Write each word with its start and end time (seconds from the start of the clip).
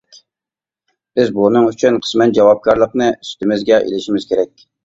بىز 1.19 1.29
بۇنىڭ 1.35 1.69
ئۈچۈن 1.73 2.01
قىسمەن 2.05 2.35
جاۋابكارلىقنى 2.39 3.13
ئۈستىمىزگە 3.19 3.81
ئېلىشىمىز 3.85 4.31
كېرەك. 4.33 4.69